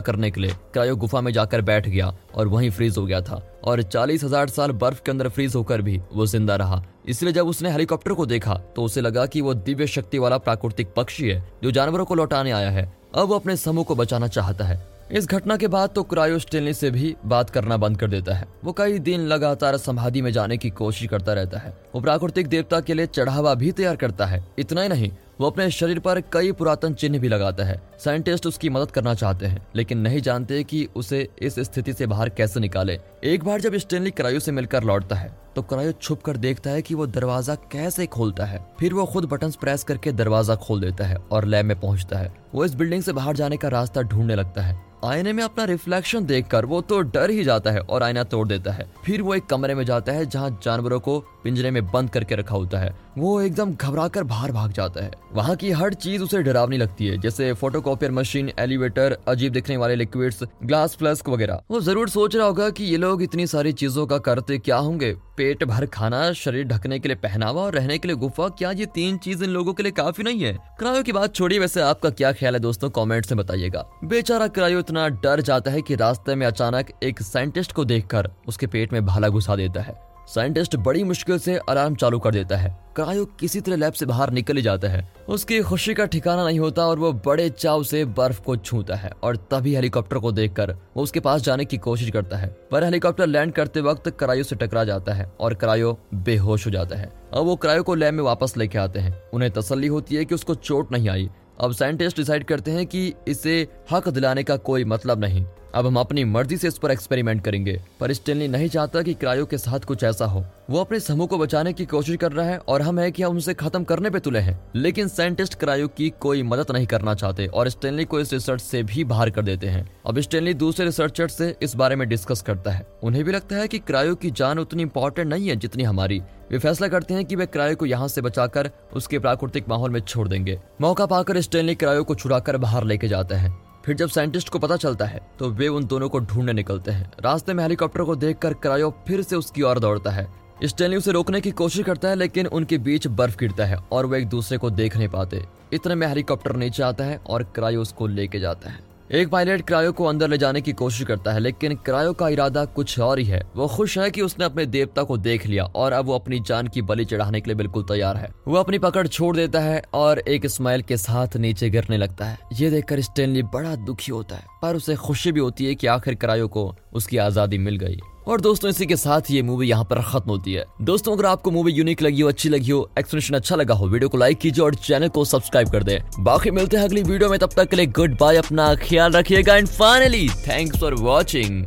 करने 0.00 0.30
के 0.30 0.40
लिए 0.40 0.54
क्रायो 0.72 0.96
गुफा 0.96 1.20
में 1.20 1.32
जाकर 1.32 1.60
बैठ 1.60 1.88
गया 1.88 2.12
और 2.34 2.48
वहीं 2.48 2.70
फ्रीज 2.70 2.98
हो 2.98 3.04
गया 3.06 3.20
था 3.20 3.40
और 3.64 3.82
चालीस 3.82 4.24
हज़ार 4.24 4.48
साल 4.48 4.72
बर्फ़ 4.72 5.02
के 5.02 5.10
अंदर 5.10 5.28
फ्रीज 5.28 5.54
होकर 5.54 5.82
भी 5.82 6.00
वो 6.12 6.26
ज़िंदा 6.26 6.56
रहा। 6.56 6.82
इसलिए 7.06 7.32
जब 7.32 7.48
उसने 7.48 7.70
हेलीकॉप्टर 7.70 8.12
को 8.12 8.26
देखा 8.26 8.54
तो 8.76 8.82
उसे 8.82 9.00
लगा 9.00 9.26
कि 9.26 9.40
वो 9.40 9.54
दिव्य 9.54 9.86
शक्ति 9.86 10.18
वाला 10.18 10.38
प्राकृतिक 10.38 10.92
पक्षी 10.96 11.28
है 11.28 11.42
जो 11.62 11.70
जानवरों 11.70 12.04
को 12.04 12.14
लौटाने 12.14 12.50
आया 12.50 12.70
है। 12.70 12.92
अब 13.14 13.28
वो 13.28 13.34
अपने 13.34 13.56
समूह 13.56 13.84
को 13.84 13.94
बचाना 13.94 14.28
चाहता 14.28 14.64
है। 14.64 14.82
इस 15.12 15.26
घटना 15.26 15.56
के 15.56 15.68
बाद 15.68 15.90
तो 15.90 16.02
क्रायो 16.02 16.38
स्टेनली 16.38 16.72
से 16.74 16.90
भी 16.90 17.14
बात 17.26 17.48
करना 17.50 17.76
बंद 17.76 17.96
कर 17.96 18.08
देता 18.08 18.34
है। 18.34 18.46
वो 18.64 18.72
कई 18.72 18.98
दिन 18.98 19.20
लगातार 19.20 19.76
समाधि 19.76 20.22
में 20.22 20.30
जाने 20.32 20.56
की 20.56 20.70
कोशिश 20.70 21.08
करता 21.08 21.32
रहता 21.32 21.58
है। 21.58 21.72
वो 21.94 22.00
प्राकृतिक 22.00 22.46
देवता 22.46 22.80
के 22.80 22.94
लिए 22.94 23.06
चढ़ावा 23.06 23.54
भी 23.54 23.72
तैयार 23.72 23.96
करता 23.96 24.26
है। 24.26 24.44
इतना 24.58 24.82
ही 24.82 24.88
नहीं 24.88 25.10
वो 25.40 25.46
अपने 25.46 25.70
शरीर 25.70 25.98
पर 25.98 26.20
कई 26.32 26.50
पुरातन 26.52 26.94
चिन्ह 26.94 27.18
भी 27.18 27.28
लगाता 27.28 27.64
है। 27.64 27.80
साइंटिस्ट 27.98 28.46
उसकी 28.46 28.68
मदद 28.68 28.90
करना 28.90 29.14
चाहते 29.14 29.46
हैं, 29.46 29.66
लेकिन 29.76 29.98
नहीं 29.98 30.20
जानते 30.20 30.62
कि 30.64 30.86
उसे 30.96 31.28
इस 31.42 31.58
स्थिति 31.60 31.92
से 31.92 32.06
बाहर 32.06 32.28
कैसे 32.30 32.60
निकाले। 32.60 32.98
एक 33.24 33.44
बार 33.44 33.60
जब 33.60 33.76
स्टेनली 33.76 34.10
क्रायो 34.10 34.40
से 34.40 34.52
मिलकर 34.52 34.84
लौटता 34.84 35.16
है 35.16 35.38
तो 35.56 35.62
क्रायो 35.62 35.92
छुप 35.92 36.22
कर 36.22 36.36
देखता 36.36 36.70
है 36.70 36.82
कि 36.82 36.94
वो 36.94 37.06
दरवाज़ा 37.06 37.54
कैसे 37.72 38.06
खोलता 38.08 38.44
है। 38.44 38.60
फिर 38.80 38.94
वो 38.94 39.04
खुद 39.06 39.24
बटन 39.24 39.50
प्रेस 39.60 39.84
करके 39.84 40.12
दरवाज़ा 40.12 40.54
खोल 40.56 40.80
देता 40.80 41.06
है 41.06 41.16
और 41.32 41.44
लैब 41.44 41.66
में 41.66 41.78
पहुँचता 41.80 42.18
है। 42.18 42.32
वो 42.54 42.64
इस 42.64 42.74
बिल्डिंग 42.74 43.02
से 43.02 43.12
बाहर 43.12 43.36
जाने 43.36 43.56
का 43.56 43.68
रास्ता 43.68 44.02
ढूँढने 44.02 44.34
लगता 44.34 44.62
है। 44.62 44.78
आईने 45.04 45.32
में 45.32 45.42
अपना 45.42 45.64
रिफ्लेक्शन 45.64 46.24
देखकर 46.26 46.64
वो 46.66 46.80
तो 46.80 47.00
डर 47.02 47.30
ही 47.30 47.44
जाता 47.44 47.70
है 47.70 47.80
और 47.80 48.02
आईना 48.02 48.24
तोड़ 48.24 48.46
देता 48.48 48.72
है। 48.72 48.86
फिर 49.04 49.22
वो 49.22 49.34
एक 49.34 49.46
कमरे 49.46 49.74
में 49.74 49.84
जाता 49.84 50.12
है 50.12 50.26
जहाँ 50.26 50.58
जानवरों 50.64 51.00
को 51.00 51.18
पिंजरे 51.44 51.70
में 51.70 51.84
बंद 51.86 52.10
करके 52.10 52.34
रखा 52.34 52.54
होता 52.54 52.78
है। 52.78 52.94
वो 53.18 53.40
एकदम 53.40 53.74
घबरा 53.74 54.06
कर 54.08 54.24
बाहर 54.24 54.52
भाग 54.52 54.72
जाता 54.72 55.04
है। 55.04 55.10
वहाँ 55.32 55.56
की 55.56 55.70
हर 55.70 55.94
चीज़ 55.94 56.22
उसे 56.22 56.42
डरावनी 56.42 56.76
लगती 56.76 57.06
है, 57.06 57.18
जैसे 57.18 57.52
फोटोकॉपियर 57.52 58.12
मशीन 58.12 58.50
एलिवेटर 58.58 59.16
अजीब 59.28 59.52
दिखने 59.52 59.76
वाले 59.76 59.94
लिक्विड्स 59.94 60.42
ग्लास 60.64 60.96
फ्लस्क 60.96 61.28
वगैरह। 61.28 61.60
वो 61.70 61.80
ज़रूर 61.80 62.08
सोच 62.08 62.36
रहा 62.36 62.46
होगा 62.46 62.68
कि 62.70 62.84
ये 62.84 62.96
लोग 62.96 63.22
इतनी 63.22 63.46
सारी 63.46 63.72
चीज़ों 63.72 64.06
का 64.06 64.18
करते 64.18 64.58
क्या 64.58 64.76
होंगे? 64.76 65.12
पेट 65.36 65.64
भर 65.64 65.86
खाना, 65.86 66.32
शरीर 66.32 66.64
ढकने 66.64 66.98
के 66.98 67.08
लिए 67.08 67.16
पहनावा 67.16 67.62
और 67.62 67.74
रहने 67.74 67.98
के 67.98 68.08
लिए 68.08 68.16
गुफा? 68.16 68.48
क्या 68.48 68.70
ये 68.70 68.86
तीन 68.86 69.16
चीज़ 69.18 69.44
इन 69.44 69.50
लोगों 69.50 69.72
के 69.74 69.82
लिए 69.82 69.92
काफ़ी 69.92 70.24
नहीं 70.24 70.42
है? 70.42 70.52
क्रायो 70.78 71.02
की 71.02 71.12
बात 71.12 71.34
छोड़िए, 71.34 71.58
वैसे 71.58 71.80
आपका 71.80 72.10
क्या 72.10 72.32
ख्याल 72.32 72.54
है 72.54 72.60
दोस्तों? 72.60 72.90
कमेंट 72.90 73.26
से 73.26 73.34
बताइएगा। 73.34 73.86
बेचारा 74.04 74.46
क्रायो 74.48 74.78
इतना 74.78 75.08
डर 75.08 75.40
जाता 75.40 75.70
है 75.70 75.82
कि 75.82 75.94
रास्ते 75.94 76.34
में 76.34 76.46
अचानक 76.46 76.90
एक 77.02 77.22
साइंटिस्ट 77.22 77.72
को 77.72 77.84
देखकर 77.84 78.30
उसके 78.48 78.66
पेट 78.66 78.92
में 78.92 79.04
भाला 79.06 79.28
घुसा 79.28 79.56
देता 79.56 79.80
है। 79.80 80.09
साइंटिस्ट 80.34 80.76
बड़ी 80.76 81.04
मुश्किल 81.04 81.38
से 81.38 81.56
अलार्म 81.68 81.94
चालू 81.94 82.18
कर 82.18 82.32
देता 82.32 82.56
है। 82.56 82.68
क्रायो 82.96 83.24
किसी 83.24 83.60
तरह 83.60 83.76
लैब 83.76 83.92
से 83.92 84.06
बाहर 84.06 84.30
निकल 84.30 84.56
ही 84.56 84.62
जाता 84.62 84.88
है। 84.88 85.12
उसकी 85.28 85.60
खुशी 85.60 85.94
का 85.94 86.04
ठिकाना 86.04 86.44
नहीं 86.44 86.60
होता 86.60 86.86
और 86.86 86.98
वो 86.98 87.12
बड़े 87.12 87.48
चाव 87.50 87.82
से 87.82 88.04
बर्फ़ 88.04 88.40
को 88.42 88.56
छूता 88.56 88.94
है 88.94 89.10
और 89.22 89.36
तभी 89.36 89.74
हेलीकॉप्टर 89.74 90.18
को 90.18 90.32
देखकर 90.32 90.72
वो 90.96 91.02
उसके 91.02 91.20
पास 91.20 91.40
जाने 91.40 91.64
की 91.64 91.78
कोशिश 91.78 92.10
करता 92.10 92.36
है। 92.36 92.48
पर 92.72 92.84
हेलीकॉप्टर 92.84 93.26
लैंड 93.26 93.52
करते 93.52 93.80
वक्त 93.80 94.08
क्रायो 94.08 94.42
से 94.42 94.56
टकरा 94.56 94.84
जाता 94.84 95.12
है 95.12 95.32
और 95.40 95.54
क्रायो 95.54 95.98
बेहोश 96.14 96.66
हो 96.66 96.70
जाता 96.70 96.96
है। 96.96 97.12
अब 97.34 97.44
वो 97.44 97.56
क्रायो 97.56 97.82
को 97.82 97.94
लैब 97.94 98.14
में 98.14 98.22
वापस 98.22 98.56
लेके 98.56 98.78
आते 98.78 99.00
हैं। 99.00 99.22
उन्हें 99.34 99.50
तसली 99.50 99.86
होती 99.86 100.16
है 100.16 100.24
की 100.24 100.34
उसको 100.34 100.54
चोट 100.54 100.92
नहीं 100.92 101.08
आई। 101.08 101.30
अब 101.60 101.72
साइंटिस्ट 101.72 102.16
डिसाइड 102.16 102.44
करते 102.44 102.70
हैं 102.70 102.86
कि 102.86 103.12
इसे 103.28 103.68
हक 103.92 104.08
दिलाने 104.08 104.42
का 104.42 104.56
कोई 104.56 104.84
मतलब 104.84 105.20
नहीं। 105.20 105.44
अब 105.74 105.86
हम 105.86 105.96
अपनी 105.96 106.24
मर्ज़ी 106.24 106.56
से 106.56 106.68
इस 106.68 106.78
पर 106.78 106.90
एक्सपेरिमेंट 106.90 107.44
करेंगे। 107.44 107.82
पर 108.00 108.12
स्टेनली 108.12 108.48
नहीं 108.48 108.68
चाहता 108.68 109.02
कि 109.02 109.14
क्रायो 109.14 109.46
के 109.46 109.58
साथ 109.58 109.80
कुछ 109.80 110.04
ऐसा 110.04 110.24
हो। 110.24 110.44
वो 110.70 110.80
अपने 110.80 111.00
समूह 111.00 111.26
को 111.26 111.38
बचाने 111.38 111.72
की 111.72 111.84
कोशिश 111.86 112.16
कर 112.16 112.32
रहा 112.32 112.46
है 112.46 112.58
और 112.58 112.82
हम 112.82 112.98
है 112.98 113.10
कि 113.10 113.22
हम 113.22 113.36
उसे 113.36 113.54
खत्म 113.54 113.84
करने 113.84 114.10
पे 114.10 114.18
तुले 114.18 114.38
हैं। 114.38 114.70
लेकिन 114.76 115.08
साइंटिस्ट 115.08 115.54
क्रायो 115.54 115.88
की 115.88 116.10
कोई 116.10 116.42
मदद 116.42 116.66
नहीं 116.70 116.86
करना 116.86 117.14
चाहते 117.14 117.46
और 117.46 117.68
स्टेनली 117.68 118.04
को 118.04 118.20
इस 118.20 118.32
रिसर्च 118.32 118.62
से 118.62 118.82
भी 118.82 119.04
बाहर 119.04 119.30
कर 119.30 119.42
देते 119.42 119.66
हैं। 119.66 119.90
अब 120.06 120.20
स्टेनली 120.20 120.54
दूसरे 120.54 120.86
रिसर्चर 120.86 121.28
से 121.28 121.56
इस 121.62 121.74
बारे 121.76 121.96
में 121.96 122.08
डिस्कस 122.08 122.42
करता 122.42 122.70
है। 122.70 122.86
उन्हें 123.02 123.24
भी 123.24 123.32
लगता 123.32 123.56
है 123.56 123.68
की 123.68 123.78
क्रायो 123.78 124.14
की 124.14 124.30
जान 124.30 124.58
उतनी 124.58 124.82
इंपॉर्टेंट 124.82 125.28
नहीं 125.28 125.48
है 125.48 125.56
जितनी 125.56 125.82
हमारी। 125.82 126.20
वे 126.50 126.58
फैसला 126.58 126.88
करते 126.88 127.14
हैं 127.14 127.24
कि 127.24 127.36
वे 127.36 127.46
क्रायो 127.46 127.76
को 127.76 127.86
यहाँ 127.86 128.08
से 128.08 128.20
बचाकर 128.20 128.70
उसके 128.92 129.18
प्राकृतिक 129.18 129.68
माहौल 129.68 129.90
में 129.90 130.00
छोड़ 130.00 130.28
देंगे। 130.28 130.60
मौका 130.80 131.06
पाकर 131.06 131.40
स्टेनली 131.40 131.74
क्रायो 131.74 132.04
को 132.04 132.14
छुड़ाकर 132.14 132.56
बाहर 132.56 132.84
लेके 132.84 133.08
जाता 133.08 133.36
है। 133.36 133.69
फिर 133.84 133.96
जब 133.96 134.08
साइंटिस्ट 134.08 134.48
को 134.48 134.58
पता 134.58 134.76
चलता 134.76 135.04
है 135.04 135.20
तो 135.38 135.48
वे 135.50 135.68
उन 135.68 135.86
दोनों 135.86 136.08
को 136.08 136.18
ढूँढने 136.20 136.52
निकलते 136.52 136.90
हैं। 136.90 137.10
रास्ते 137.20 137.54
में 137.54 137.62
हेलीकॉप्टर 137.64 138.02
को 138.02 138.16
देख 138.16 138.38
कर 138.38 138.54
क्रायो 138.54 138.90
फिर 139.08 139.22
से 139.22 139.36
उसकी 139.36 139.62
ओर 139.62 139.78
दौड़ता 139.78 140.10
है। 140.10 140.26
स्टेनली 140.64 140.96
उसे 140.96 141.12
रोकने 141.12 141.40
की 141.40 141.50
कोशिश 141.50 141.84
करता 141.84 142.08
है, 142.08 142.14
लेकिन 142.14 142.46
उनके 142.46 142.78
बीच 142.78 143.06
बर्फ़ 143.06 143.36
गिरता 143.38 143.64
है 143.64 143.76
और 143.92 144.06
वो 144.06 144.14
एक 144.14 144.28
दूसरे 144.28 144.58
को 144.58 144.70
देख 144.70 144.96
नहीं 144.96 145.08
पाते। 145.08 145.42
इतने 145.72 145.94
में 145.94 146.06
हेलीकॉप्टर 146.06 146.56
नीचे 146.56 146.82
आता 146.82 147.04
है 147.04 147.16
और 147.26 147.42
क्रायो 147.54 147.82
उसको 147.82 148.06
लेके 148.06 148.40
जाता 148.40 148.70
है। 148.70 148.89
एक 149.10 149.28
पायलट 149.28 149.62
क्रायो 149.66 149.92
को 149.92 150.04
अंदर 150.04 150.28
ले 150.28 150.36
जाने 150.38 150.60
की 150.60 150.72
कोशिश 150.72 151.06
करता 151.06 151.32
है, 151.32 151.40
लेकिन 151.40 151.74
क्रायो 151.76 152.12
का 152.12 152.28
इरादा 152.28 152.64
कुछ 152.66 152.98
और 153.00 153.18
ही 153.18 153.24
है। 153.24 153.42
वो 153.56 153.66
खुश 153.66 153.96
है 153.98 154.10
कि 154.10 154.22
उसने 154.22 154.44
अपने 154.44 154.66
देवता 154.66 155.02
को 155.02 155.16
देख 155.18 155.46
लिया 155.46 155.64
और 155.64 155.92
अब 155.92 156.06
वो 156.06 156.14
अपनी 156.14 156.38
जान 156.40 156.68
की 156.68 156.82
बलि 156.82 157.04
चढ़ाने 157.04 157.40
के 157.40 157.50
लिए 157.50 157.56
बिल्कुल 157.56 157.84
तैयार 157.84 158.16
है। 158.16 158.28
वो 158.48 158.56
अपनी 158.56 158.78
पकड़ 158.78 159.06
छोड़ 159.06 159.34
देता 159.36 159.60
है 159.60 159.82
और 159.94 160.18
एक 160.18 160.46
स्माइल 160.46 160.82
के 160.82 160.96
साथ 160.96 161.36
नीचे 161.36 161.70
गिरने 161.70 161.96
लगता 161.96 162.26
है। 162.26 162.38
ये 162.52 162.70
देखकर 162.70 163.00
स्टेनली 163.00 163.42
बड़ा 163.44 163.74
दुखी 163.76 164.12
होता 164.12 164.36
है, 164.36 164.44
पर 164.62 164.76
उसे 164.76 164.96
खुशी 164.98 165.32
भी 165.32 165.40
होती 165.40 165.66
है 165.66 165.74
की 165.74 165.86
आखिर 165.88 166.14
क्रायो 166.14 166.48
को 166.48 166.74
उसकी 166.92 167.16
आज़ादी 167.18 167.58
मिल 167.58 167.76
गई। 167.76 167.98
और 168.26 168.40
दोस्तों, 168.40 168.70
इसी 168.70 168.86
के 168.86 168.96
साथ 168.96 169.30
ये 169.30 169.42
मूवी 169.42 169.66
यहाँ 169.68 169.84
पर 169.84 170.00
खत्म 170.02 170.30
होती 170.30 170.52
है। 170.52 170.64
दोस्तों, 170.82 171.12
अगर 171.12 171.26
आपको 171.26 171.50
मूवी 171.50 171.72
यूनिक 171.72 172.02
लगी 172.02 172.20
हो, 172.20 172.28
अच्छी 172.28 172.48
लगी 172.48 172.70
हो 172.70 172.88
एक्सप्लेनेशन 172.98 173.34
अच्छा 173.34 173.56
लगा 173.56 173.74
हो 173.74 173.86
वीडियो 173.88 174.08
को 174.08 174.18
लाइक 174.18 174.38
कीजिए 174.38 174.64
और 174.64 174.74
चैनल 174.76 175.08
को 175.08 175.24
सब्सक्राइब 175.24 175.68
कर 175.68 175.82
दे। 175.82 176.00
बाकी 176.20 176.50
मिलते 176.50 176.76
हैं 176.76 176.84
अगली 176.84 177.02
वीडियो 177.02 177.30
में, 177.30 177.38
तब 177.38 177.50
तक 177.56 177.68
के 177.70 177.76
लिए 177.76 177.86
गुड 177.88 178.16
बाय 178.20 178.36
अपना 178.36 178.74
ख्याल 178.82 179.12
रखिएगा 179.12 179.56
and 179.56 179.68
finally 179.68 180.28
thanks 180.48 180.80
for 180.80 180.94
watching 180.94 181.64